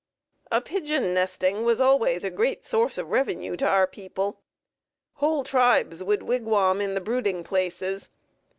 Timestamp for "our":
3.67-3.85